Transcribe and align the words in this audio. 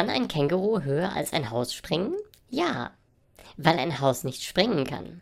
Kann 0.00 0.08
ein 0.08 0.28
Känguru 0.28 0.80
höher 0.80 1.12
als 1.12 1.34
ein 1.34 1.50
Haus 1.50 1.74
springen? 1.74 2.14
Ja, 2.48 2.92
weil 3.58 3.78
ein 3.78 4.00
Haus 4.00 4.24
nicht 4.24 4.42
springen 4.42 4.86
kann. 4.86 5.20